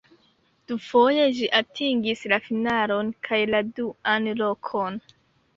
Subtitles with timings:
[0.69, 4.99] Dufoje ĝi atingis la finalon kaj la duan lokon.